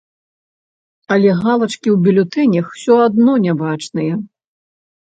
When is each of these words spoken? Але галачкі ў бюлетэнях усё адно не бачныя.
Але 1.15 1.29
галачкі 1.43 1.79
ў 1.91 1.95
бюлетэнях 2.09 2.65
усё 2.79 2.93
адно 3.07 3.31
не 3.47 3.53
бачныя. 3.65 4.13